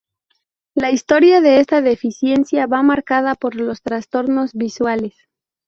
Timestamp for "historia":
0.89-1.41